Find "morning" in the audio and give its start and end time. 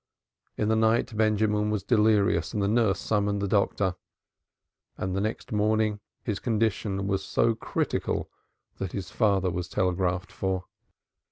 5.51-5.99